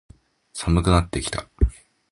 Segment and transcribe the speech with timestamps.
[0.55, 1.47] 寒くなってきた。